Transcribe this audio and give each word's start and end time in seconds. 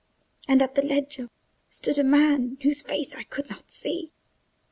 And 0.47 0.63
at 0.63 0.73
the 0.73 0.81
leggio 0.81 1.27
stood 1.69 1.99
a 1.99 2.03
man 2.03 2.57
whose 2.63 2.81
face 2.81 3.13
I 3.13 3.21
could 3.21 3.51
not 3.51 3.69
see. 3.69 4.11